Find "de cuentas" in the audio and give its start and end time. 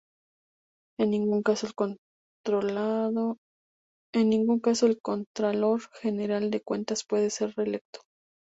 6.49-7.03